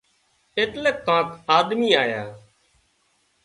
[0.57, 1.27] ايٽليڪ ڪانڪ
[1.57, 2.23] آۮمي آيا